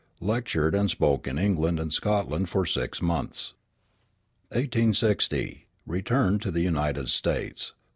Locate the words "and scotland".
1.79-2.49